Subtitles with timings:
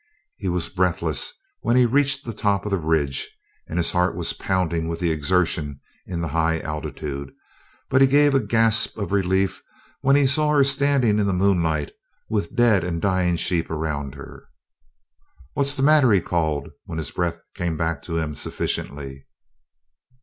[0.37, 3.29] He was breathless when he reached the top of the ridge
[3.67, 7.31] and his heart was pounding with the exertion in the high altitude,
[7.87, 9.61] but he gave a gasp of relief
[10.01, 11.91] when he saw her standing in the moonlight
[12.31, 14.47] with dead and dying sheep around her.
[15.53, 19.27] "What's the matter?" he called, when his breath came back to him sufficiently.